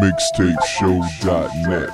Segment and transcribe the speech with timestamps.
[0.00, 1.90] Mixtapeshow.net.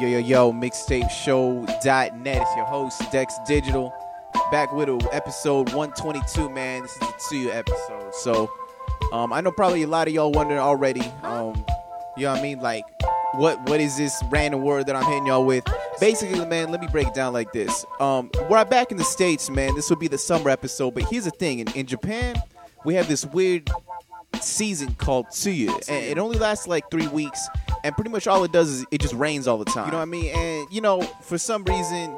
[0.00, 2.42] Yo, yo, yo, mixtapeshow.net.
[2.42, 3.92] It's your host, Dex Digital.
[4.50, 6.82] Back with episode 122, man.
[6.82, 8.14] This is the Tsuyu episode.
[8.14, 8.50] So,
[9.12, 11.64] um, I know probably a lot of y'all wondering already, um,
[12.16, 12.60] you know what I mean?
[12.60, 12.84] Like,
[13.34, 15.64] what what is this random word that I'm hitting y'all with?
[16.00, 17.84] Basically, man, let me break it down like this.
[18.00, 19.74] Um, we're back in the States, man.
[19.74, 21.58] This would be the summer episode, but here's the thing.
[21.58, 22.36] In, in Japan,
[22.86, 23.70] we have this weird
[24.40, 27.46] season called Tsuyu, and it only lasts like three weeks.
[27.84, 29.86] And pretty much all it does is it just rains all the time.
[29.86, 30.34] You know what I mean?
[30.34, 32.16] And you know, for some reason,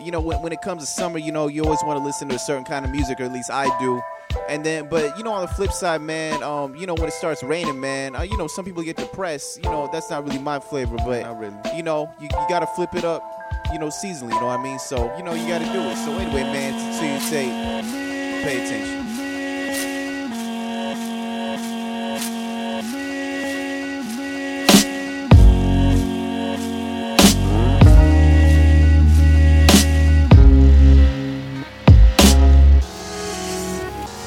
[0.00, 2.28] you know, when, when it comes to summer, you know, you always want to listen
[2.28, 4.00] to a certain kind of music, or at least I do.
[4.48, 7.12] And then, but you know, on the flip side, man, um, you know, when it
[7.12, 9.56] starts raining, man, uh, you know, some people get depressed.
[9.56, 11.56] You know, that's not really my flavor, but really.
[11.76, 13.22] you know, you, you got to flip it up,
[13.72, 14.34] you know, seasonally.
[14.34, 14.78] You know what I mean?
[14.78, 15.96] So, you know, you got to do it.
[15.96, 17.46] So anyway, man, so you say,
[18.42, 19.17] pay attention.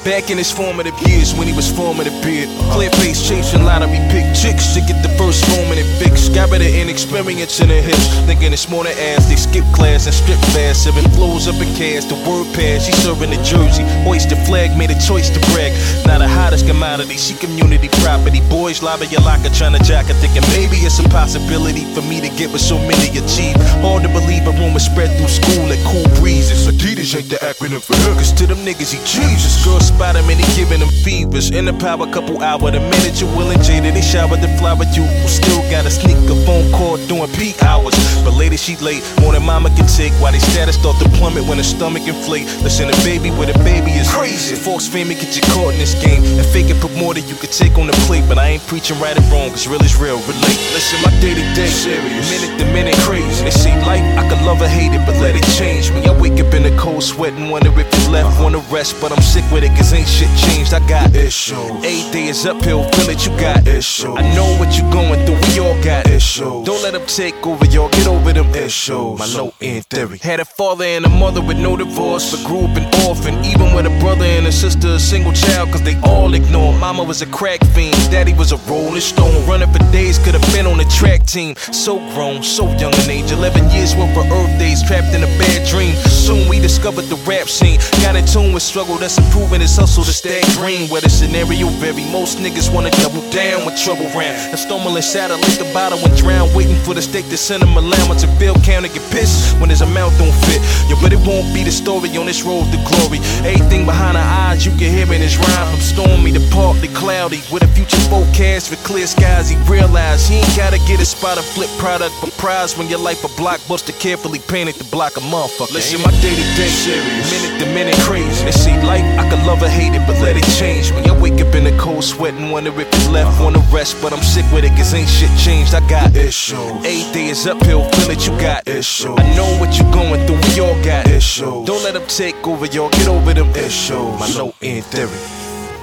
[0.04, 2.50] Back in his formative years when he was a beard.
[2.74, 6.28] Clear face chasing lottery pick chicks to get the first moment and fix.
[6.28, 8.10] Got better inexperience in the hips.
[8.26, 9.30] Thinking it's more than ass.
[9.30, 10.82] They skip class and strip fast.
[10.82, 12.10] Seven flows up in cash.
[12.10, 12.86] The word pass.
[12.86, 13.86] She serving the jersey.
[14.02, 14.76] Hoist the flag.
[14.76, 15.70] Made a choice to brag.
[16.04, 17.14] Now the hottest commodity.
[17.14, 18.42] She community property.
[18.50, 20.18] Boys lobby your locker trying to jack her.
[20.18, 23.54] Thinking maybe it's a possibility for me to get what so many achieve.
[23.86, 26.66] Hard to believe a rumor spread through school at cool breezes.
[26.66, 27.94] Adidas ain't the acronym for.
[28.18, 29.62] Cause to them niggas he Jesus.
[29.62, 31.50] Girl spot him and he giving them fevers.
[31.50, 32.70] In the power couple hour.
[32.70, 34.84] The minute you will and jaded, they shower the flower.
[34.96, 37.94] You still gotta sneak a phone call during peak hours.
[38.24, 39.02] But later she late.
[39.20, 40.12] More than mama can take.
[40.20, 42.46] Why they status start to plummet when the stomach inflate.
[42.64, 44.56] Listen a baby with a baby is crazy.
[44.56, 46.22] Folks family get you caught in this game.
[46.38, 48.24] And fake it put more than you could take on the plate.
[48.28, 49.50] But I ain't preaching right or wrong.
[49.50, 50.18] Cause real is real.
[50.24, 50.60] Relate.
[50.72, 51.68] Listen, my day to day.
[51.68, 52.30] Serious.
[52.32, 53.44] Minute to minute crazy.
[53.44, 56.06] They say life, I could love or hate it, but let it change me.
[56.06, 59.12] I wake up in the cold sweat and wonder if you left, wanna rest, but
[59.12, 60.72] I'm sick with it, cause ain't shit changed.
[60.72, 61.84] I got issues.
[61.84, 64.14] Eight days uphill, feel it, you got issues.
[64.16, 66.64] I know what you going through, we all got issues.
[66.64, 69.18] Don't let them take over, y'all, get over them issues.
[69.18, 70.18] My low end theory.
[70.18, 73.74] Had a father and a mother with no divorce, but grew up an orphan, even
[73.74, 76.72] with a brother and a sister, a single child, cause they all ignore.
[76.78, 80.54] Mama was a crack fiend, daddy was a rolling stone, running for days, could have
[80.54, 81.56] been on the track team.
[81.56, 85.32] So grown, so young in age, 11 years worth of earth days, trapped in a
[85.42, 85.94] bad dream.
[86.06, 90.04] Soon we discovered the rap scene, got in tune with struggle that's improving his hustle
[90.04, 90.88] to stay green.
[90.88, 94.34] Where the scenario vary, most niggas wanna double down when trouble ran.
[94.52, 97.76] A stumbling shadow, lick the bottle and drown, waiting for the state to send him
[97.76, 100.60] allowance to bill count and get pissed when his amount don't fit.
[100.88, 103.18] Yo, but it won't be the story on this road to glory.
[103.42, 107.40] Everything behind the eyes, you can hear in his rhyme from stormy to partly cloudy.
[107.52, 111.38] With a future forecast for clear skies, he realized he ain't gotta get a spot
[111.38, 115.20] a flip product for prize when your life a blockbuster carefully painted to block a
[115.20, 115.72] motherfucker.
[115.72, 117.30] Listen, my day to day, series.
[117.32, 118.44] minute to minute crazy.
[118.44, 121.04] They see life, I could love or hate it, but let it change me.
[121.08, 124.12] I wake up in the cold sweat and wonder if you left, wanna rest, but
[124.12, 125.74] I'm sick with it, cause ain't shit changed.
[125.74, 126.58] I got issues.
[126.58, 129.14] Every day is uphill, feel it, you got issues.
[129.16, 131.66] I know what you're going through, we all got issues.
[131.66, 134.18] Don't let them take over, y'all, get over them issues.
[134.18, 135.10] My low end theory.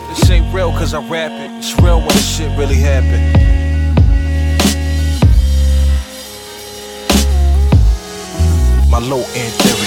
[0.09, 3.21] This ain't real cause I rap it, it's real when the shit really happen.
[8.89, 9.78] My low end theory.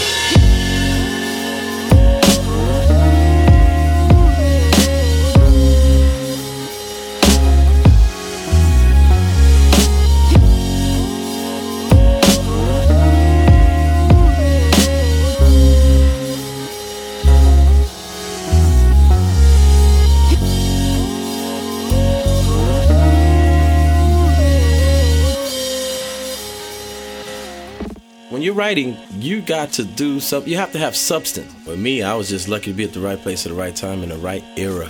[28.62, 30.48] Writing, you got to do something.
[30.48, 31.52] You have to have substance.
[31.64, 33.74] For me, I was just lucky to be at the right place at the right
[33.74, 34.88] time in the right era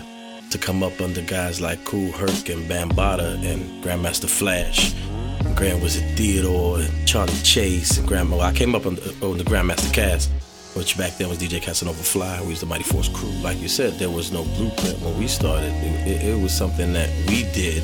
[0.50, 4.94] to come up under guys like Kool Herc and Bambaataa and Grandmaster Flash,
[5.40, 8.40] and Grand Wizard Theodore and Charlie Chase and Grandma.
[8.40, 10.28] I came up on the, on the Grandmaster Caz,
[10.76, 12.42] which back then was DJ Casanova Fly.
[12.42, 13.30] We was the Mighty Force crew.
[13.40, 15.72] Like you said, there was no blueprint when we started.
[15.76, 17.82] It, it, it was something that we did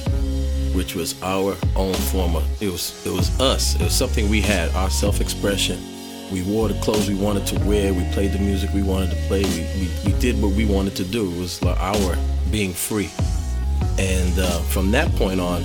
[0.75, 4.41] which was our own form of it was it was us it was something we
[4.41, 5.79] had our self-expression
[6.33, 9.17] we wore the clothes we wanted to wear we played the music we wanted to
[9.29, 12.17] play we, we, we did what we wanted to do it was like our
[12.51, 13.11] being free.
[13.99, 15.65] And uh, from that point on,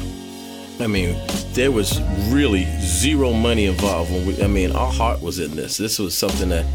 [0.79, 1.19] I mean,
[1.53, 4.11] there was really zero money involved.
[4.11, 5.77] When we, I mean, our heart was in this.
[5.77, 6.65] This was something that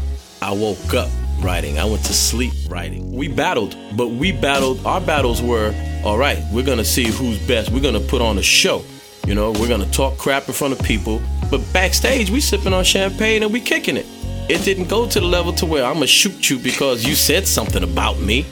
[0.41, 1.09] I woke up
[1.41, 1.79] writing.
[1.79, 3.11] I went to sleep writing.
[3.11, 4.85] We battled, but we battled.
[4.85, 5.73] Our battles were
[6.03, 6.39] all right.
[6.51, 7.71] We're gonna see who's best.
[7.71, 8.83] We're gonna put on a show.
[9.27, 12.83] You know, we're gonna talk crap in front of people, but backstage we sipping on
[12.83, 14.05] champagne and we kicking it.
[14.49, 17.47] It didn't go to the level to where I'm gonna shoot you because you said
[17.47, 18.45] something about me.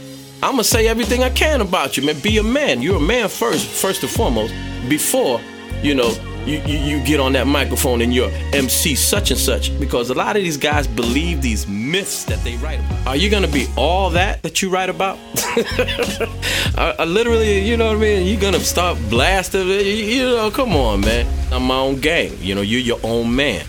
[0.43, 2.19] I'm gonna say everything I can about you, man.
[2.19, 2.81] Be a man.
[2.81, 4.53] You're a man first, first and foremost,
[4.87, 5.41] before
[5.81, 6.13] you know
[6.45, 9.77] you, you, you get on that microphone and you're MC such and such.
[9.79, 13.07] Because a lot of these guys believe these myths that they write about.
[13.07, 15.17] Are you gonna be all that that you write about?
[16.77, 18.27] I, I literally, you know what I mean?
[18.27, 19.67] You're gonna stop blasting.
[19.67, 21.27] You, you know, come on, man.
[21.51, 22.37] I'm my own gang.
[22.39, 23.65] You know, you're your own man,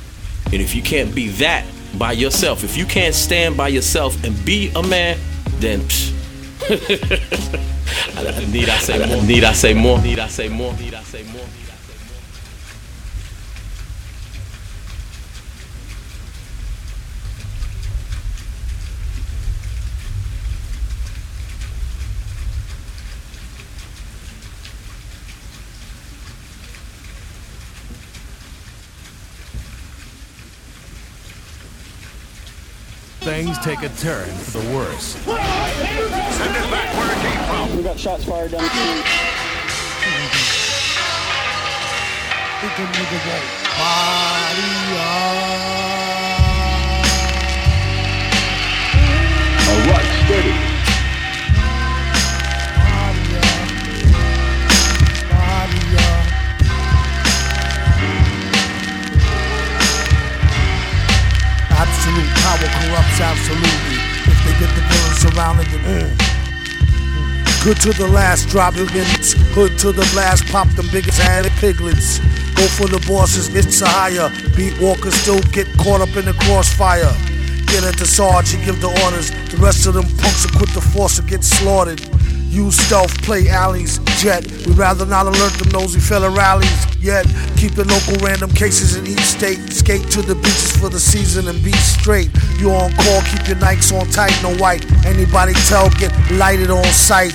[0.46, 1.67] and if you can't be that
[1.99, 5.19] by yourself, if you can't stand by yourself and be a man,
[5.58, 5.81] then.
[5.81, 6.14] Psh,
[8.52, 9.23] need I say more?
[9.23, 9.99] Need I say more?
[10.02, 10.73] Need I say more?
[10.75, 11.07] Need I say more?
[33.28, 35.08] Things take a turn for the worse.
[35.16, 37.76] Send it back where it came from.
[37.76, 39.04] We got shots fired down the street.
[45.00, 45.77] All
[62.43, 63.96] power corrupts absolutely.
[64.29, 65.82] If they get the villain surrounding them.
[65.85, 66.29] Mm.
[67.64, 69.35] Good to the last drop minutes.
[69.55, 72.19] Hood to the blast, pop them biggest added piglets.
[72.55, 74.31] Go for the bosses, it's a higher.
[74.56, 77.11] Beat walkers still get caught up in the crossfire.
[77.67, 79.31] Get at the sarge, he give the orders.
[79.50, 82.00] The rest of them punks will quit the force and get slaughtered.
[82.48, 84.44] Use stealth, play alleys, jet.
[84.66, 86.86] We'd rather not alert them nosy fella rallies.
[86.98, 89.58] Yet, keep the local random cases in each state.
[89.72, 92.30] Skate to the beaches for the season and be straight.
[92.58, 94.84] You on call, keep your Nikes on tight, no white.
[95.04, 97.34] Anybody tell, get lighted on sight.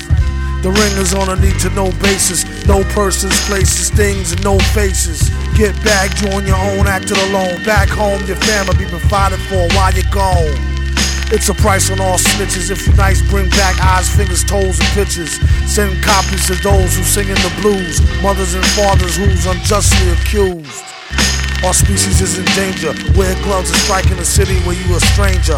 [0.63, 2.43] The ringers on a need to know basis.
[2.65, 5.29] No persons, places, things, and no faces.
[5.55, 7.63] Get back, join your own, acted alone.
[7.63, 10.72] Back home, your family be provided for while you're gone.
[11.33, 12.69] It's a price on all snitches.
[12.69, 15.41] If you nice, bring back eyes, fingers, toes, and pictures.
[15.65, 17.97] Send copies to those who sing in the blues.
[18.21, 20.85] Mothers and fathers who's unjustly accused.
[21.65, 22.93] Our species is in danger.
[23.17, 25.57] Wear gloves and strike in a city where you a stranger.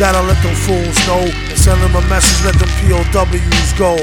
[0.00, 2.40] Gotta let them fools know and send them a message.
[2.40, 4.00] Let them POWs go.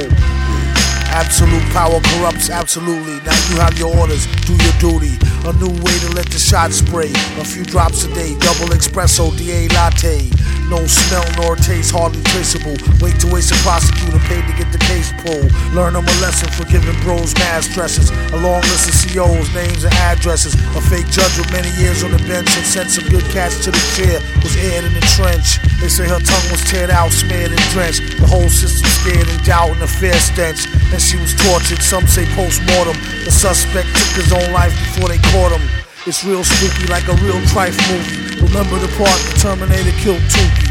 [1.10, 3.18] Absolute power corrupts absolutely.
[3.26, 5.18] Now you have your orders, do your duty.
[5.50, 7.10] A new way to let the shot spray.
[7.42, 10.30] A few drops a day, double espresso, DA latte.
[10.70, 12.78] No smell nor taste, hardly traceable.
[13.02, 15.50] Wait to waste a prosecutor paid to get the case pulled.
[15.74, 18.14] Learn them a lesson for giving bros mass dresses.
[18.34, 20.54] A long list of COs, names and addresses.
[20.78, 23.72] A fake judge with many years on the bench and sent some good cats to
[23.74, 24.22] the chair.
[24.46, 25.58] Was aired in the trench.
[25.82, 28.22] They say her tongue was teared out, smeared and drenched.
[28.22, 30.70] The whole system scared and doubt and a fair stench.
[30.94, 32.94] And she was tortured, some say post mortem.
[33.26, 35.79] The suspect took his own life before they caught him.
[36.08, 38.40] It's real spooky, like a real trife movie.
[38.40, 40.70] Remember the part the Terminator killed Tukey.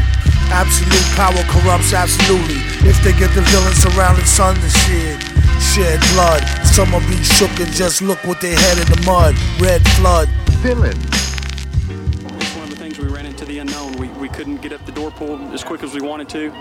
[0.49, 2.57] Absolute power corrupts absolutely.
[2.81, 5.21] If they get the villain surrounded, son, the shit.
[5.61, 6.41] Shed blood.
[6.65, 9.35] Some will be shook and just look with their head in the mud.
[9.61, 10.27] Red flood.
[10.65, 10.97] Villain.
[10.97, 13.93] It's one of the things we ran into the unknown.
[13.97, 16.51] We, we couldn't get up the door pull as quick as we wanted to.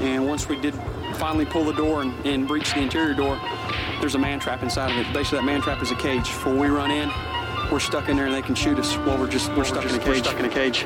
[0.00, 0.74] And once we did
[1.16, 3.38] finally pull the door and, and breach the interior door,
[4.00, 5.12] there's a man trap inside of it.
[5.12, 6.24] Basically, that man trap is a cage.
[6.24, 7.10] Before we run in,
[7.70, 9.94] we're stuck in there and they can shoot us while we're just we're stuck in
[9.94, 10.24] a cage.
[10.24, 10.84] stuck in a cage.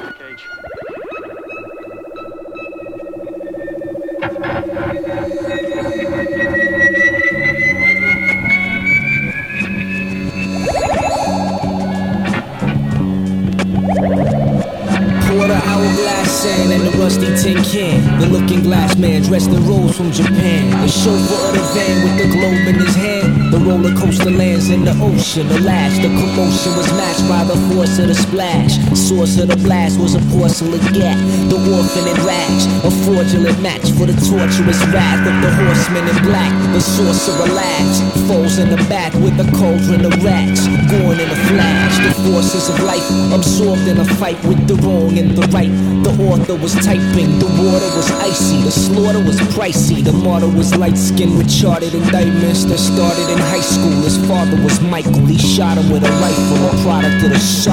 [16.58, 18.20] Sand and the rusty tin can.
[18.20, 20.70] The looking glass man dressed in robes from Japan.
[20.82, 23.52] The chauffeur of the van with the globe in his hand.
[23.52, 25.48] The roller coaster lands in the ocean.
[25.48, 28.76] The lash, the commotion was matched by the force of the splash.
[28.90, 31.18] The source of the blast was a porcelain gap.
[31.48, 36.18] The orphan in rags, a fraudulent match for the torturous wrath of the horseman in
[36.26, 36.52] black.
[36.74, 37.98] The sorcerer lags,
[38.28, 40.66] foes in the back with the cauldron of rats.
[40.90, 45.16] Going in a flash, the forces of life absorbed in a fight with the wrong
[45.18, 45.72] and the right.
[46.04, 50.02] The author was typing, the water was icy, the slaughter was pricey.
[50.02, 53.90] The motto was light skinned with charted indictments that started in high school.
[54.02, 55.26] His father was Michael.
[55.26, 57.68] He shot him with a rifle, a product of the cycle.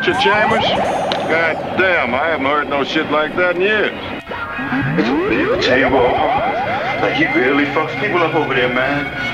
[0.00, 0.64] Torture chambers?
[0.64, 3.92] God damn, I haven't heard no shit like that in years.
[4.98, 6.00] It's a real chamber.
[6.00, 9.29] Like he really fucks people up over there, man.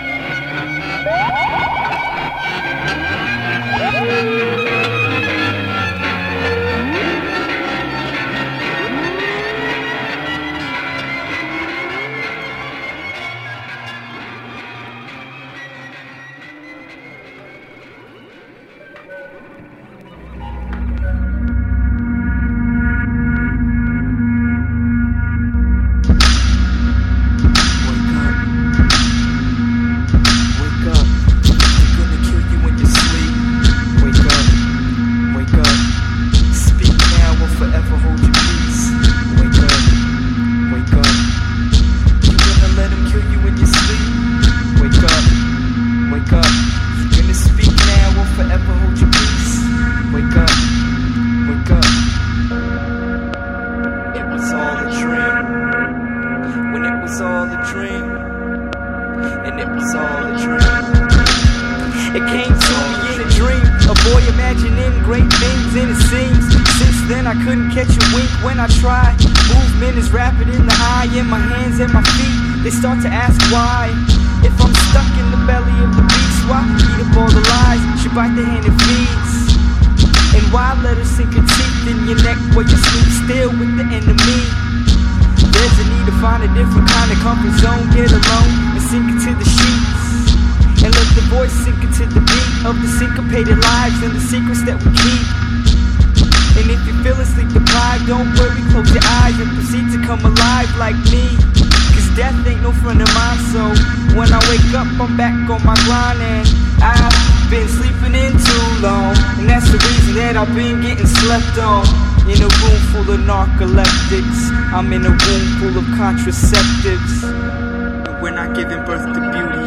[103.56, 103.72] So
[104.12, 106.44] when I wake up, I'm back on my grind and
[106.84, 109.16] I've been sleeping in too long.
[109.40, 111.88] And that's the reason that I've been getting slept on.
[112.28, 117.24] In a room full of narcoleptics, I'm in a room full of contraceptives.
[117.24, 119.66] And we're not giving birth to beauty.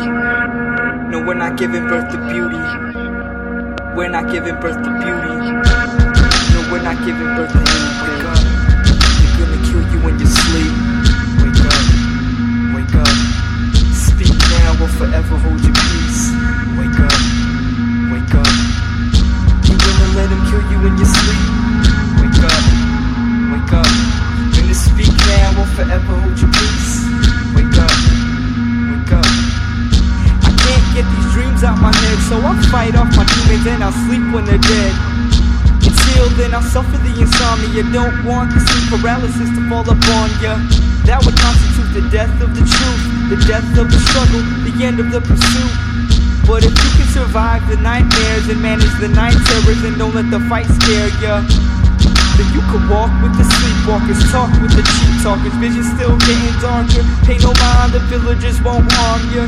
[1.10, 2.62] No, we're not giving birth to beauty.
[3.98, 5.36] We're not giving birth to beauty.
[6.54, 8.22] No, we're not giving birth to anything.
[9.18, 10.74] They're gonna kill you when you sleep.
[11.42, 13.39] Wake up, wake up.
[14.80, 16.32] Now forever hold your peace.
[16.80, 17.20] Wake up,
[18.16, 18.48] wake up.
[19.68, 21.44] You gonna let them kill you when you sleep.
[22.24, 22.64] Wake up,
[23.52, 23.92] wake up.
[24.56, 27.04] Gonna speak now or forever hold your peace.
[27.52, 27.92] Wake up,
[28.88, 29.28] wake up.
[30.48, 33.84] I can't get these dreams out my head, so I fight off my demons and
[33.84, 34.96] I'll sleep when they're dead.
[35.84, 37.84] Until then, I'll suffer the insomnia.
[37.92, 40.56] Don't want the sleep paralysis to fall upon ya.
[41.04, 45.00] That would constitute the death of the truth, the death of the struggle, the end
[45.00, 45.74] of the pursuit.
[46.46, 50.30] But if you can survive the nightmares and manage the night terrors and don't let
[50.30, 51.42] the fight scare ya,
[52.38, 55.54] then you could walk with the sleepwalkers, talk with the cheap talkers.
[55.62, 57.04] Vision still getting darker.
[57.26, 59.46] Pay no mind, the villagers won't harm you.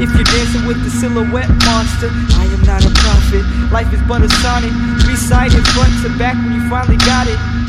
[0.00, 3.44] If you're dancing with the silhouette monster, I am not a prophet.
[3.70, 4.72] Life is but a sonnet.
[5.06, 7.59] Recited front to back when you finally got it.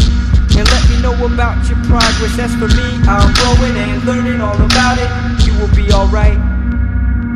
[0.57, 2.37] And let me know about your progress.
[2.39, 5.09] As for me, I'm growing and learning all about it.
[5.45, 6.37] You will be alright.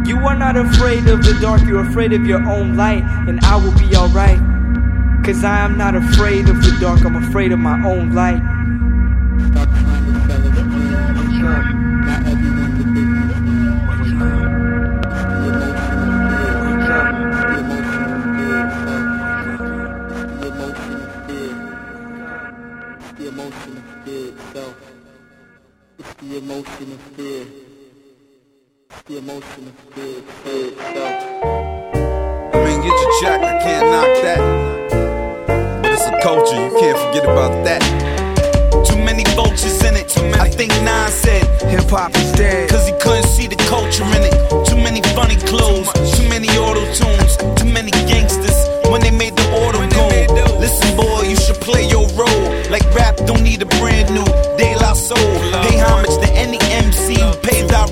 [0.08, 3.56] You are not afraid of the dark, you're afraid of your own light, and I
[3.56, 4.40] will be alright.
[5.26, 8.40] Cause I am not afraid of the dark, I'm afraid of my own light.
[26.56, 27.46] Emotion of fear.
[28.90, 31.44] It's the emotion of fear, fear itself.
[32.56, 35.82] I mean, get your check, I can't knock that.
[35.84, 37.82] But it's a culture, you can't forget about that.
[38.88, 40.08] Too many vultures in it.
[40.08, 40.40] Too many.
[40.40, 42.70] I think Nine said hip hop is dead.
[42.70, 44.66] Cause he couldn't see the culture in it.
[44.66, 48.56] Too many funny clothes, too many auto tunes, too many gangsters
[48.90, 50.60] when they made the auto gold.
[50.62, 52.44] Listen, boy, you should play your role.
[52.72, 54.55] Like rap don't need a brand new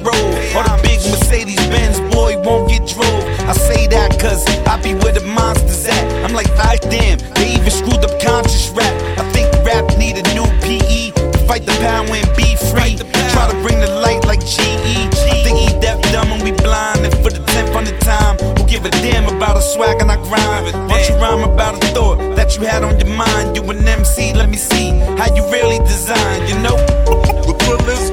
[0.04, 0.36] road.
[0.54, 3.24] Or the big Mercedes Benz, boy, won't get drove.
[3.48, 6.04] I say that cause I be where the monsters at.
[6.24, 8.94] I'm like, I damn, they even screwed up conscious rap.
[9.18, 13.00] I think rap need a new PE to fight the power and be free.
[13.34, 15.10] Try to bring the light like GE.
[15.18, 17.02] I think he deaf, dumb, and we blind.
[17.08, 20.12] And for the tenth on the time, who give a damn about a swag and
[20.12, 20.70] I grind?
[20.90, 24.34] Once you rhyme about a thought that you had on your mind, you an MC,
[24.34, 26.78] let me see how you really designed, you know?
[27.84, 28.13] Brooklyn's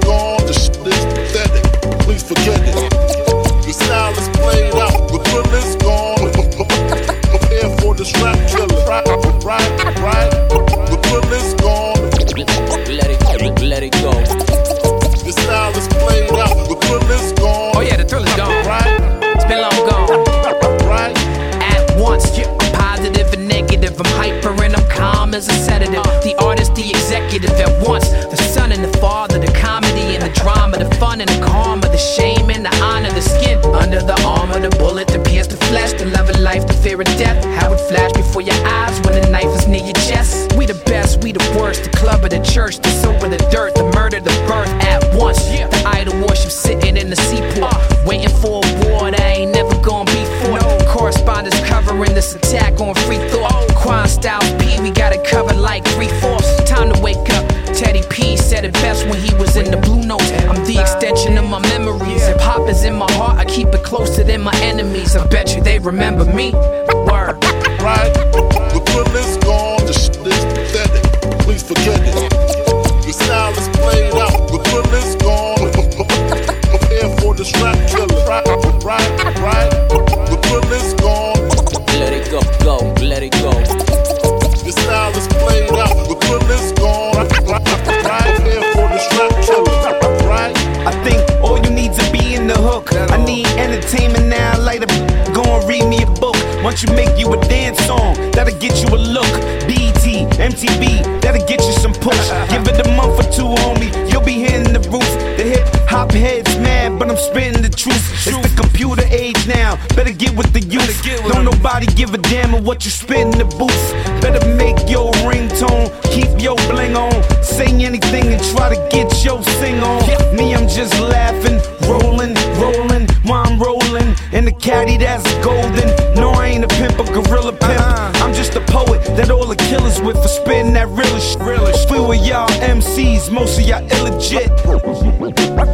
[112.58, 113.92] what you spit in the booth.
[114.20, 117.12] Better make your ringtone, keep your bling on.
[117.42, 120.00] Say anything and try to get your sing on.
[120.34, 124.14] Me, I'm just laughing, rolling, rolling, while I'm rolling.
[124.32, 125.88] In the caddy that's golden.
[126.14, 127.80] No, I ain't a pimp, a gorilla pimp.
[127.80, 128.24] Uh-huh.
[128.24, 131.88] I'm just a poet that all the killers with for spitting that real shit.
[131.88, 134.50] Feel with y'all MCs, most of y'all illegit.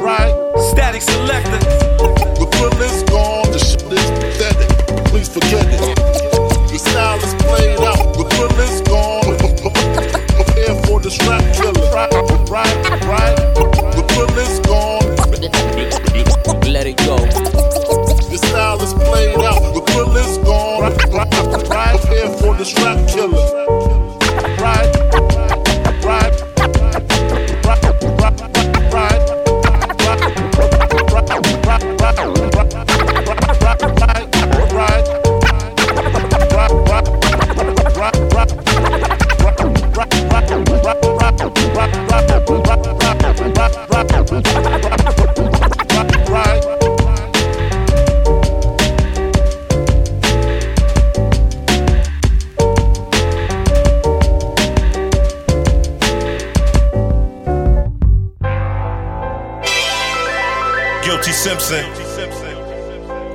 [0.02, 0.32] right.
[0.70, 2.05] Static selector.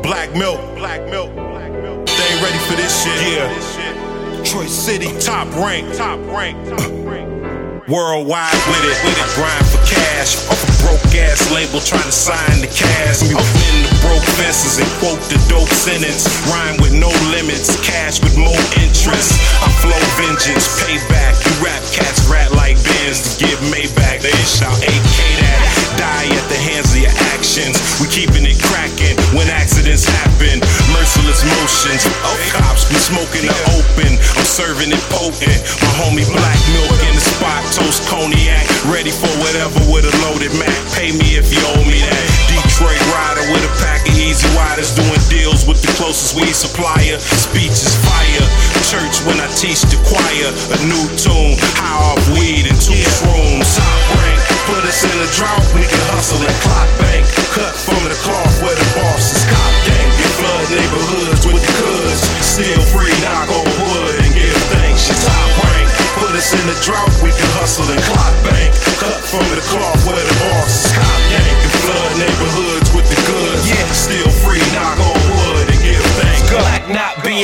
[0.01, 0.59] Black milk.
[0.75, 1.33] Black milk.
[1.35, 2.07] Black milk.
[2.07, 3.21] They ain't ready for this shit.
[3.21, 4.37] Yeah.
[4.37, 5.95] Detroit City, top rank.
[5.95, 6.57] Top rank.
[6.69, 6.93] Top uh.
[7.03, 7.87] rank.
[7.87, 8.97] Worldwide with it.
[9.05, 9.35] With it.
[9.35, 10.49] Grind for cash.
[10.49, 13.90] Off a broke ass label trying to sign the cash.
[14.01, 16.27] Broke fences and quote the dope sentence.
[16.49, 17.77] Rhyme with no limits.
[17.85, 19.37] Cash with more interest.
[19.61, 20.81] I flow vengeance.
[20.81, 21.37] Payback.
[21.45, 24.21] You rap cats rat like Benz to give Maybach.
[24.21, 25.61] They shout AK that.
[25.97, 27.77] Die at the hands of your actions.
[28.01, 30.59] We keeping it cracking when accidents happen.
[30.91, 32.03] Merciless motions.
[32.25, 34.17] Oh, cops be smoking the open.
[34.37, 35.61] I'm serving it potent.
[35.81, 37.61] My homie Black Milk in the spot.
[37.71, 38.65] Toast cognac.
[38.89, 40.73] Ready for whatever with a loaded Mac.
[40.97, 42.61] Pay me if you owe me that.
[42.81, 44.89] Detroit rider with a pack of easy riders.
[44.97, 47.21] Doing deals with the closest weed supplier.
[47.21, 48.47] Speech is fire.
[48.89, 50.49] Church when I teach the choir.
[50.73, 51.61] A new tune.
[51.77, 52.97] High off weed in two
[53.29, 53.69] rooms.
[53.77, 54.41] Top rank.
[54.65, 57.21] Put us in a drought, we can hustle and clock bank.
[57.53, 60.09] Cut from the cloth where the boss is cop gang.
[60.17, 62.17] Get flood neighborhoods with the cuz.
[62.41, 65.05] Still free, knock on wood and give thanks.
[65.05, 65.85] Your top rank.
[66.17, 68.73] Put us in the drought, we can hustle and clock bank.
[68.97, 70.90] Cut from the cloth where the boss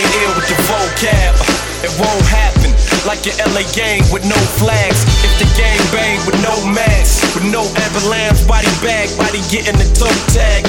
[0.03, 1.33] with the vocab.
[1.81, 2.73] It won't happen.
[3.05, 5.05] Like your LA gang with no flags.
[5.23, 9.87] If the gang bang with no mags, with no avalanche, body bag, body getting the
[9.97, 10.65] toe tag.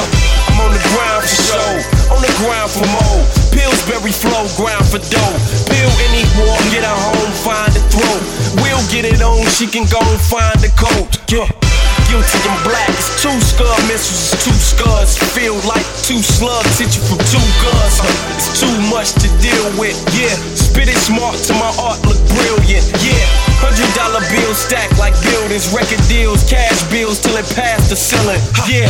[0.49, 1.69] I'm on the ground for show,
[2.15, 3.21] on the ground for more.
[3.53, 5.37] Pillsbury flow, ground for dough.
[5.69, 8.23] Bill any war, get a home, find a throat.
[8.63, 11.19] We'll get it on, she can go and find the coat.
[11.29, 11.68] Yeah.
[12.09, 15.21] Guilty and black, it's two scud missiles, it's two scuds.
[15.37, 18.01] Feel like two slugs hit you from two guns.
[18.33, 20.33] It's too much to deal with, yeah.
[20.57, 23.21] Spit it smart to my art look brilliant, yeah.
[23.61, 28.41] Hundred dollar bills stacked like buildings, record deals, cash bills till it passed the ceiling,
[28.65, 28.89] yeah.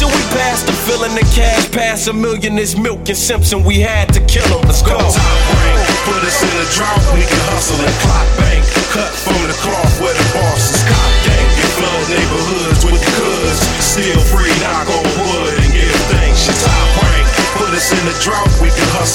[0.00, 3.62] Till we passed the filling, the cash past a million is milk and Simpson.
[3.62, 4.64] We had to kill him.
[4.64, 4.96] Let's go.
[6.08, 7.28] Put us in a drought, we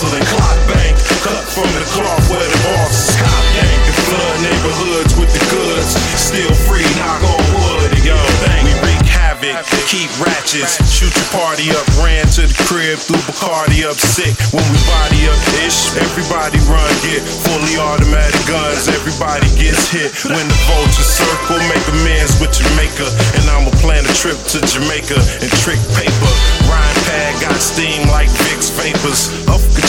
[0.07, 0.95] and clock bank.
[1.19, 3.79] Cut from the cloth where the boss is cop gang.
[3.83, 5.91] Get flood neighborhoods with the goods.
[6.15, 8.63] Still free, knock on wood and give thanks.
[8.63, 9.59] We wreak havoc,
[9.91, 10.79] keep ratchets.
[10.87, 14.31] Shoot your party up, ran to the crib, threw Bacardi up sick.
[14.55, 18.87] When we body up ish, everybody run, get fully automatic guns.
[18.87, 21.59] Everybody gets hit when the vultures circle.
[21.67, 23.03] Make amends with Jamaica,
[23.35, 26.31] and I'ma plan a trip to Jamaica and trick paper.
[26.71, 29.27] Rhyme pad got steam like Vicks vapors.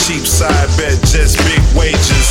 [0.01, 2.27] Cheap side bet, just big wages.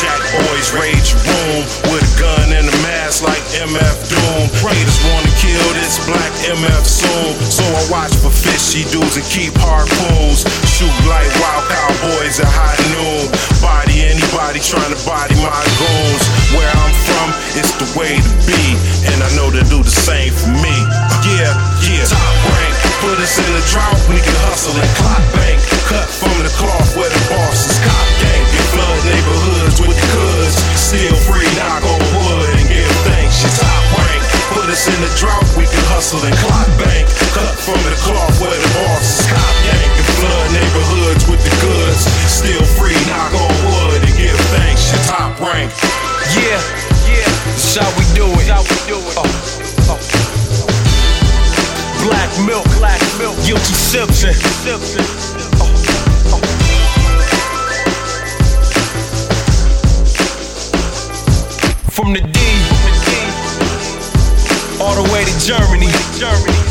[0.00, 1.62] Jack boys rage room
[1.92, 4.48] with a gun and a mask like MF Doom.
[4.64, 9.52] Haters wanna kill this black MF soon, so I watch for fishy dudes and keep
[9.60, 10.48] harpoons.
[10.64, 13.28] Shoot like wild cowboys at high noon.
[13.60, 16.24] Body anybody trying to body my goons.
[16.56, 18.64] Where I'm from, it's the way to be,
[19.12, 20.76] and I know they'll do the same for me.
[21.28, 21.52] Yeah,
[21.84, 22.08] yeah.
[22.08, 25.60] Top rank, put us in a drought, we can hustle and clock bank.
[25.86, 26.08] Cut
[30.94, 33.42] Still free, knock on wood and give thanks.
[33.42, 34.22] Your top rank,
[34.54, 37.10] put us in the drought, we can hustle and clock bank.
[37.34, 39.90] Cut from the cloth where the boss is cop gang.
[39.90, 42.06] Get flood neighborhoods with the goods.
[42.30, 44.94] Still free, knock on wood and give thanks.
[44.94, 45.74] Your top rank.
[46.38, 46.62] Yeah,
[47.10, 47.26] yeah.
[47.58, 48.46] This how we do it.
[48.46, 49.18] How we do it.
[49.18, 49.98] Uh, uh.
[52.06, 53.34] Black milk, black milk.
[53.42, 54.30] Guilty Simpson.
[54.62, 55.43] Simpson.
[62.04, 62.38] From the D,
[64.78, 65.88] all the way to Germany.
[66.18, 66.63] Germany.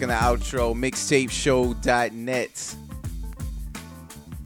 [0.00, 2.76] Back the outro, mixtapeshow.net.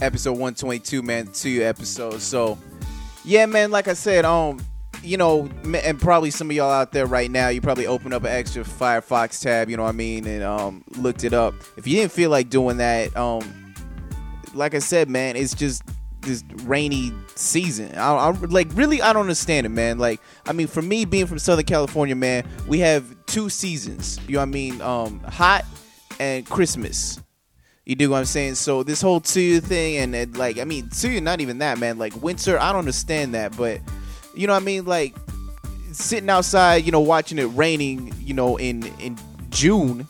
[0.01, 2.25] Episode 122, man, Tsuyu episodes.
[2.25, 2.59] So,
[3.25, 4.59] yeah, man, like I said, um,
[5.05, 8.25] you know, and probably some of y'all out there right now, you probably opened up
[8.25, 11.55] an extra Firefox tab, you know what I mean, and um, looked it up.
[11.77, 13.75] If you didn't feel like doing that, um,
[14.55, 15.85] like I said, man, it's just
[16.25, 17.95] this rainy season.
[17.95, 19.99] I, I like really I don't understand it, man.
[19.99, 24.19] Like I mean, for me being from Southern California, man, we have two seasons.
[24.27, 24.81] You know what I mean?
[24.81, 25.65] Um, hot
[26.21, 27.21] and Christmas.
[27.85, 28.55] You do what I'm saying?
[28.55, 31.99] So this whole Tsuyu thing and, and like I mean, two not even that, man.
[31.99, 33.81] Like winter, I don't understand that, but
[34.35, 34.85] you know what I mean?
[34.87, 35.15] Like
[35.93, 39.19] sitting outside, you know, watching it raining, you know, in in
[39.51, 40.09] June,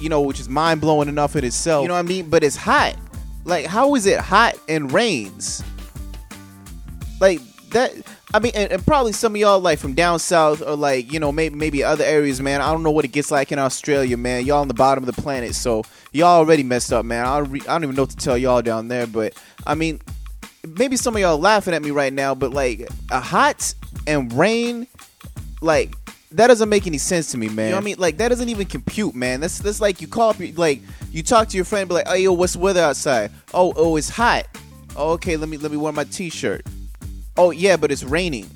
[0.00, 1.82] you know, which is mind blowing enough in itself.
[1.82, 2.30] You know what I mean?
[2.30, 2.96] But it's hot.
[3.46, 5.62] Like, how is it hot and rains?
[7.20, 7.92] Like that.
[8.34, 11.20] I mean, and, and probably some of y'all like from down south or like you
[11.20, 12.60] know maybe maybe other areas, man.
[12.60, 14.44] I don't know what it gets like in Australia, man.
[14.44, 17.24] Y'all on the bottom of the planet, so y'all already messed up, man.
[17.24, 19.32] I don't, re- I don't even know what to tell y'all down there, but
[19.64, 20.00] I mean,
[20.76, 23.72] maybe some of y'all laughing at me right now, but like a hot
[24.08, 24.88] and rain,
[25.62, 25.94] like
[26.36, 27.66] that doesn't make any sense to me, man.
[27.66, 27.96] You know what I mean?
[27.98, 29.40] Like that doesn't even compute, man.
[29.40, 32.14] That's that's like you call up, like you talk to your friend, be like, oh
[32.14, 33.30] yo, what's the weather outside?
[33.54, 34.46] Oh, oh, it's hot.
[34.96, 36.66] Oh, okay, let me let me wear my t-shirt.
[37.38, 38.48] Oh, yeah, but it's raining.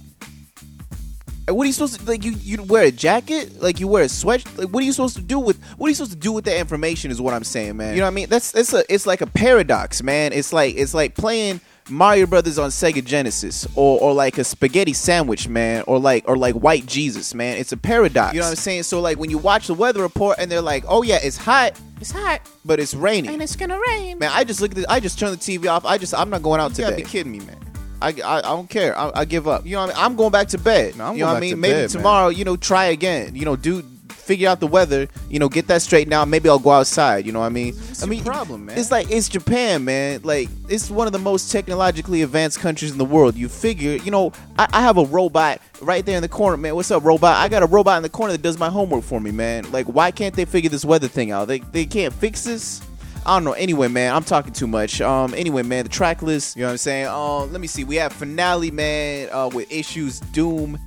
[1.48, 2.22] What are you supposed to like?
[2.22, 3.60] You you wear a jacket?
[3.60, 4.44] Like you wear a sweat?
[4.56, 6.44] Like what are you supposed to do with what are you supposed to do with
[6.44, 7.10] that information?
[7.10, 7.94] Is what I'm saying, man.
[7.94, 8.28] You know what I mean?
[8.28, 10.32] That's it's a it's like a paradox, man.
[10.32, 11.60] It's like it's like playing
[11.90, 16.36] Mario Brothers on Sega Genesis, or or like a spaghetti sandwich, man, or like or
[16.36, 17.56] like White Jesus, man.
[17.58, 18.34] It's a paradox.
[18.34, 18.84] You know what I'm saying?
[18.84, 21.78] So like when you watch the weather report and they're like, oh yeah, it's hot,
[22.00, 24.18] it's hot, but it's raining, And it's gonna rain.
[24.18, 24.30] man.
[24.32, 24.86] I just look at this.
[24.88, 25.84] I just turn the TV off.
[25.84, 26.90] I just I'm not going out You today.
[26.90, 27.56] gotta be kidding me, man.
[28.02, 28.98] I, I, I don't care.
[28.98, 29.66] I, I give up.
[29.66, 30.04] You know what I mean?
[30.06, 30.98] I'm going back to bed.
[30.98, 31.60] I'm you know what I mean?
[31.60, 31.88] Maybe bed, man.
[31.90, 33.34] tomorrow, you know, try again.
[33.36, 33.82] You know, do
[34.30, 35.08] figure out the weather.
[35.28, 36.28] You know, get that straightened out.
[36.28, 37.26] Maybe I'll go outside.
[37.26, 37.74] You know what I mean?
[38.00, 38.78] I mean, problem, man.
[38.78, 40.20] It's like it's Japan, man.
[40.22, 43.34] Like it's one of the most technologically advanced countries in the world.
[43.34, 46.76] You figure, you know, I, I have a robot right there in the corner, man.
[46.76, 47.38] What's up, robot?
[47.38, 49.70] I got a robot in the corner that does my homework for me, man.
[49.72, 51.48] Like, why can't they figure this weather thing out?
[51.48, 52.80] They they can't fix this.
[53.26, 53.52] I don't know.
[53.52, 55.00] Anyway, man, I'm talking too much.
[55.00, 56.56] Um, anyway, man, the track list.
[56.56, 57.06] You know what I'm saying?
[57.08, 57.82] Um, let me see.
[57.82, 60.78] We have finale, man, uh, with issues Doom.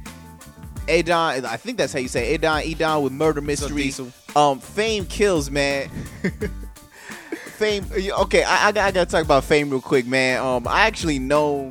[0.89, 2.43] Adon, I think that's how you say it.
[2.43, 3.83] Adon, Edon with Murder Mystery.
[3.83, 4.11] Diesel?
[4.35, 5.89] Um, Fame kills, man.
[7.57, 7.85] Fame.
[7.93, 10.39] Okay, I, I, I gotta talk about Fame real quick, man.
[10.39, 11.69] Um, I actually know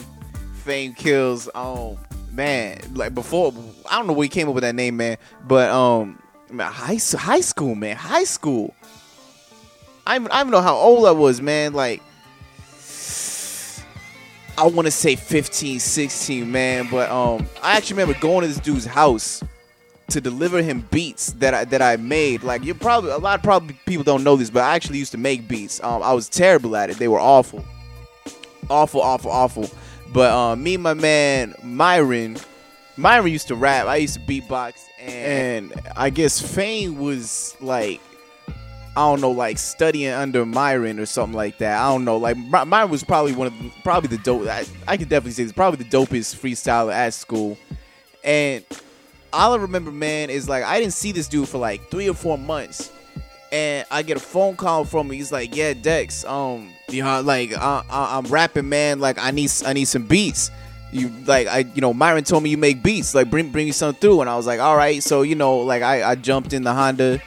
[0.64, 1.48] Fame kills.
[1.54, 1.98] Um,
[2.30, 3.52] man, like before,
[3.90, 5.18] I don't know where he came up with that name, man.
[5.46, 6.22] But um,
[6.56, 8.74] high high school, man, high school.
[10.06, 11.72] I I don't know how old I was, man.
[11.72, 12.02] Like,
[14.62, 16.86] I want to say 15, 16, man.
[16.88, 19.42] But um, I actually remember going to this dude's house
[20.10, 22.44] to deliver him beats that I that I made.
[22.44, 25.10] Like you probably a lot of probably people don't know this, but I actually used
[25.12, 25.82] to make beats.
[25.82, 26.98] Um, I was terrible at it.
[26.98, 27.64] They were awful,
[28.70, 29.68] awful, awful, awful.
[30.12, 32.36] But um, me and my man Myron,
[32.96, 33.88] Myron used to rap.
[33.88, 38.00] I used to beatbox, and I guess Fame was like.
[38.94, 41.80] I don't know, like studying under Myron or something like that.
[41.80, 42.18] I don't know.
[42.18, 44.46] Like My- Myron was probably one of the, probably the dope.
[44.46, 47.56] I, I could definitely say it's probably the dopest freestyler at school.
[48.22, 48.64] And
[49.32, 52.14] all I remember, man, is like I didn't see this dude for like three or
[52.14, 52.92] four months,
[53.50, 55.12] and I get a phone call from him.
[55.12, 59.00] He's like, "Yeah, Dex, um, you know, like I, I, I'm rapping, man.
[59.00, 60.50] Like I need, I need some beats.
[60.92, 63.14] You like, I, you know, Myron told me you make beats.
[63.14, 65.58] Like bring, bring me something through." And I was like, "All right." So you know,
[65.60, 67.20] like I, I jumped in the Honda.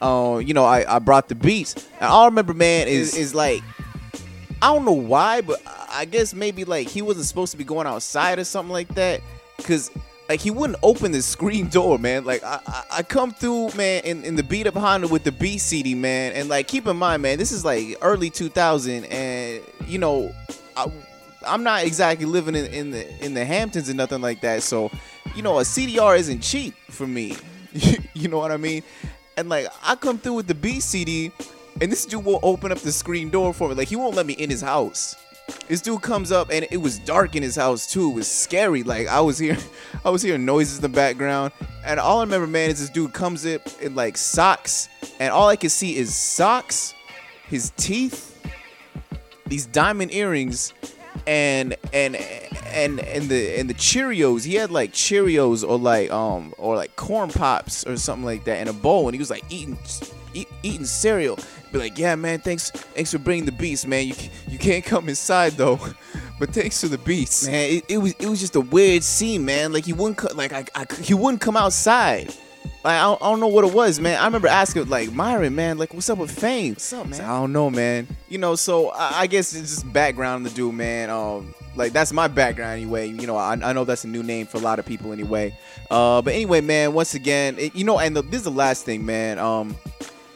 [0.00, 1.74] Uh, you know, I, I brought the beats.
[2.00, 3.62] And all I remember, man, is is like
[4.60, 7.86] I don't know why, but I guess maybe like he wasn't supposed to be going
[7.86, 9.20] outside or something like that.
[9.62, 9.90] Cause
[10.28, 12.24] like he wouldn't open the screen door, man.
[12.24, 15.32] Like I, I, I come through, man, in, in the beat up Honda with the
[15.32, 16.32] B CD, man.
[16.32, 20.34] And like keep in mind, man, this is like early 2000, and you know,
[20.76, 20.90] I,
[21.46, 24.62] I'm not exactly living in, in the in the Hamptons and nothing like that.
[24.62, 24.90] So,
[25.34, 27.36] you know, a CDR isn't cheap for me.
[28.14, 28.82] you know what I mean?
[29.38, 31.30] And like I come through with the B CD,
[31.80, 33.76] and this dude won't open up the screen door for me.
[33.76, 35.14] Like he won't let me in his house.
[35.68, 38.10] This dude comes up and it was dark in his house too.
[38.10, 38.82] It was scary.
[38.82, 39.56] Like I was here,
[40.04, 41.52] I was hearing noises in the background,
[41.86, 44.88] and all I remember, man, is this dude comes up in like socks,
[45.20, 46.92] and all I can see is socks,
[47.46, 48.44] his teeth,
[49.46, 50.74] these diamond earrings,
[51.28, 54.44] and and and and the and the Cheerios.
[54.46, 58.60] He had like Cheerios or like um or like corn pops or something like that
[58.62, 59.78] in a bowl, and he was like eating
[60.32, 61.38] eat, eating cereal.
[61.70, 64.06] Be like, yeah, man, thanks thanks for bringing the beats, man.
[64.08, 64.14] You
[64.48, 65.78] you can't come inside though,
[66.38, 67.72] but thanks to the beats, man.
[67.72, 69.72] It, it was it was just a weird scene, man.
[69.74, 72.34] Like he wouldn't co- like I, I he wouldn't come outside.
[72.84, 74.20] Like I don't, I don't know what it was, man.
[74.20, 76.74] I remember asking like Myron, man, like what's up with Fame?
[76.74, 77.20] What's up, man?
[77.20, 78.06] I don't know, man.
[78.28, 81.10] You know, so I, I guess it's just background the dude, man.
[81.10, 83.08] Um, like that's my background anyway.
[83.08, 85.58] You know, I, I know that's a new name for a lot of people anyway.
[85.90, 88.84] Uh, but anyway, man, once again, it, you know, and the, this is the last
[88.84, 89.40] thing, man.
[89.40, 89.76] Um,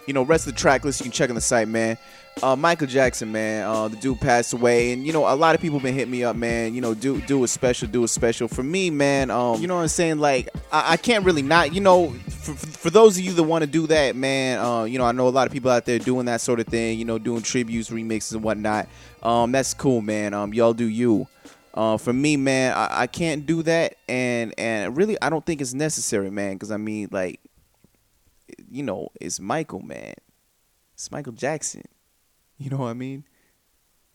[0.07, 1.97] you know, rest of the track list you can check on the site, man.
[2.41, 5.61] Uh, Michael Jackson, man, uh, the dude passed away, and you know a lot of
[5.61, 6.75] people been hitting me up, man.
[6.75, 9.31] You know, do do a special, do a special for me, man.
[9.31, 10.19] Um, you know what I'm saying?
[10.19, 13.63] Like, I, I can't really not, you know, for, for, those of you that want
[13.63, 14.59] to do that, man.
[14.59, 16.67] Uh, you know, I know a lot of people out there doing that sort of
[16.67, 16.99] thing.
[16.99, 18.89] You know, doing tributes, remixes, and whatnot.
[19.23, 20.33] Um, that's cool, man.
[20.35, 21.29] Um, y'all do you.
[21.75, 25.61] Uh, for me, man, I, I can't do that, and and really, I don't think
[25.61, 26.55] it's necessary, man.
[26.55, 27.41] Because I mean, like,
[28.71, 30.15] you know, it's Michael, man.
[30.95, 31.85] It's Michael Jackson.
[32.59, 33.25] You know what I mean?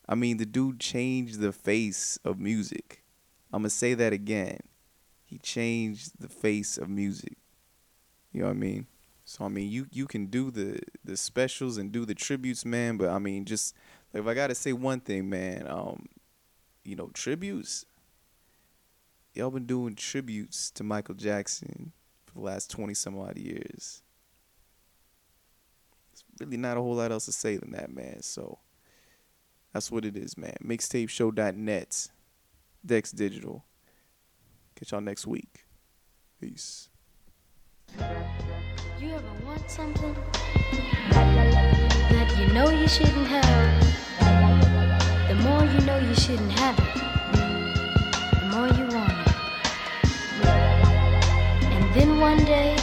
[0.07, 3.03] I mean, the dude changed the face of music.
[3.51, 4.59] I'm going to say that again.
[5.25, 7.37] He changed the face of music.
[8.31, 8.87] You know what I mean?
[9.25, 12.95] So I mean, you you can do the the specials and do the tributes, man,
[12.95, 13.75] but I mean, just
[14.13, 16.05] if I got to say one thing, man, um
[16.85, 17.85] you know, tributes
[19.37, 21.91] y'all been doing tributes to Michael Jackson
[22.25, 24.01] for the last 20 some odd years
[26.39, 28.21] really not a whole lot else to say than that, man.
[28.21, 28.59] So
[29.73, 30.55] that's what it is, man.
[30.63, 32.09] Mixtapeshow.net,
[32.85, 33.65] Dex Digital.
[34.75, 35.65] Catch y'all next week.
[36.39, 36.89] Peace.
[38.99, 40.15] You ever want something
[41.11, 43.83] that you know you shouldn't have?
[45.27, 46.95] The more you know you shouldn't have it,
[48.39, 49.33] the more you want it.
[51.73, 52.75] And then one day,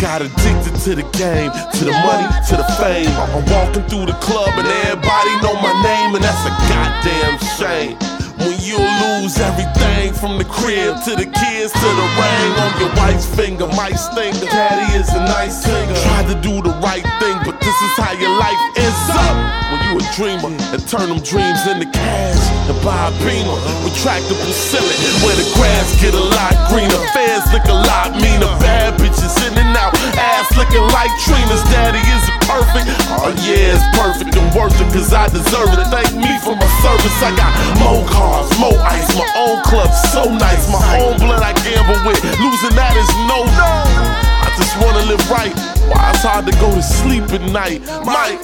[0.00, 3.12] got addicted to the game, to the money, to the fame.
[3.20, 7.96] I'm walking through the club and everybody know my name, and that's a goddamn shame.
[8.40, 12.92] When you lose everything from the crib to the kids to the ring on your
[12.96, 14.48] wife's finger, my stinger.
[14.48, 15.94] Daddy is a nice singer.
[16.00, 19.36] Try to do the right thing, this is how your life ends up.
[19.70, 23.54] When you a dreamer and turn them dreams into cash and buy a beamer,
[23.86, 28.98] retractable ceiling where the grass get a lot greener, fans look a lot meaner, bad
[28.98, 31.62] bitches in and out, ass looking like Trina's.
[31.70, 32.90] Daddy is perfect?
[33.22, 35.86] Oh yeah, it's perfect and worth it, cause I deserve it.
[35.94, 37.14] Thank me for my service.
[37.22, 40.66] I got more cars, more ice, my own club, so nice.
[40.66, 42.18] My own blood I gamble with.
[42.42, 44.29] Losing that is no no.
[44.60, 45.54] Just wanna live right.
[45.88, 47.80] Why it's hard to go to sleep at night.
[48.04, 48.38] Mike,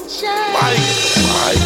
[0.57, 0.81] Mike,
[1.29, 1.61] Mike.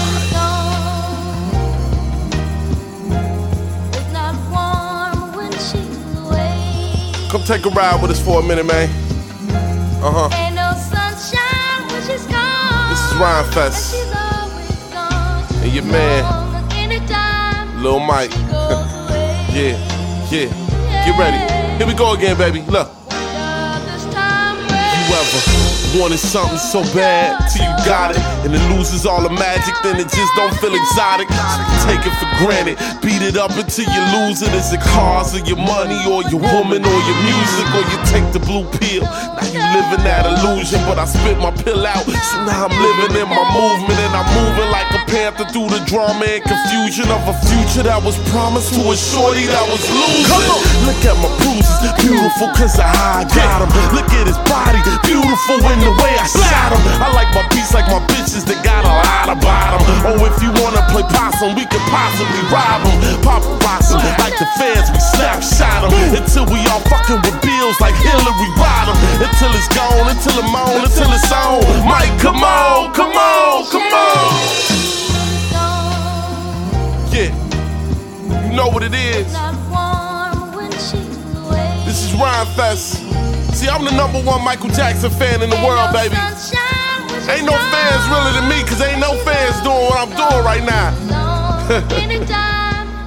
[7.31, 8.89] Come take a ride with us for a minute, man.
[10.03, 10.37] Uh huh.
[10.37, 12.91] Ain't no sunshine when she's gone.
[12.91, 13.95] This is Rhymefest.
[15.63, 16.25] And your man,
[17.81, 18.33] Lil Mike.
[19.55, 19.79] yeah,
[20.29, 20.51] yeah.
[21.07, 21.39] Get ready.
[21.79, 22.63] Here we go again, baby.
[22.63, 23.00] Look.
[25.11, 29.35] You ever wanted something so bad till you got it, and it loses all the
[29.35, 31.27] magic, then it just don't feel exotic.
[31.83, 34.55] Take it for granted, beat it up until you lose it.
[34.55, 38.23] Is it cars or your money or your woman or your music or you take
[38.31, 39.03] the blue pill?
[39.35, 43.19] Now you living that illusion, but I spit my pill out, so now I'm living
[43.19, 47.27] in my movement and I'm moving like a panther through the drama and confusion of
[47.27, 50.31] a future that was promised to a shorty that was losing.
[50.31, 53.71] Come on, look at my bruises, beautiful cause I got 'em.
[53.91, 56.83] Look at his body, beautiful in the way I shot him.
[57.01, 59.81] I like my beats like my bitches that got a lot of bottom.
[60.07, 62.99] Oh, if you wanna play possum, we could possibly rob him.
[63.25, 66.17] Paparazzi, like the feds, we snapshot him.
[66.17, 68.97] Until we all fucking with bills like Hillary Rodham.
[69.23, 71.63] Until it's gone, until I'm on, until it's on.
[71.87, 74.29] Mike, come on, come on, come on.
[77.11, 77.35] Yeah,
[78.47, 79.27] you know what it is.
[82.11, 83.07] Is Rhyme Fest.
[83.55, 86.17] See, I'm the number one Michael Jackson fan in the world, baby.
[87.31, 90.65] Ain't no fans really to me, cause ain't no fans doing what I'm doing right
[90.65, 90.91] now.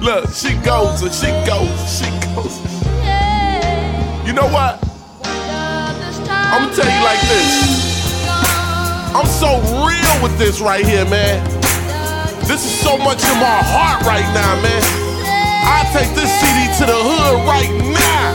[0.00, 2.56] Look, she goes and she goes and she goes.
[4.24, 4.80] You know what?
[5.24, 8.08] I'm gonna tell you like this.
[9.12, 11.44] I'm so real with this right here, man.
[12.48, 14.82] This is so much in my heart right now, man.
[15.66, 18.33] I take this CD to the hood right now.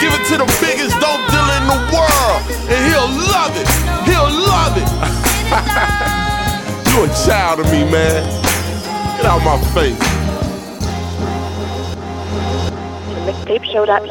[0.00, 3.64] Give it to the biggest dope dealer in the world, and he'll love it.
[4.04, 4.84] He'll love it.
[6.90, 8.22] you a child of me, man.
[9.16, 9.98] Get out my face.
[13.26, 14.02] Mixtape showed up.